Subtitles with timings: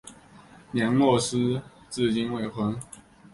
[0.71, 2.75] 梁洛施至今未婚。